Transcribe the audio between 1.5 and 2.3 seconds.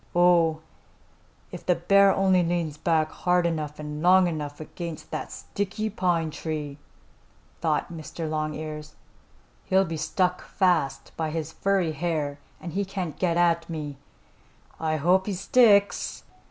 if the bear